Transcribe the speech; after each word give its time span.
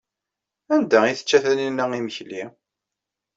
Anda 0.73 0.97
ay 1.03 1.13
tečča 1.17 1.39
Taninna 1.43 1.85
imekli? 1.97 2.43